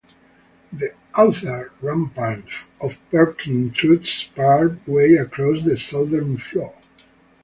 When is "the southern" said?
5.63-6.37